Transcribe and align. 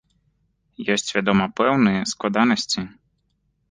Ёсць 0.95 1.13
вядома 1.19 1.45
пэўныя 1.61 2.01
складанасці. 2.15 2.81